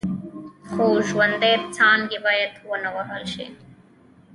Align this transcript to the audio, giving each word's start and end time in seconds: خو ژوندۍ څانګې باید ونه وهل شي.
خو 0.71 0.85
ژوندۍ 1.09 1.55
څانګې 1.75 2.17
باید 2.25 2.51
ونه 2.69 2.89
وهل 2.95 3.23
شي. 3.33 3.45